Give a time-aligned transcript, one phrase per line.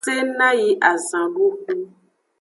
[0.05, 1.77] Sena yi azanduxu.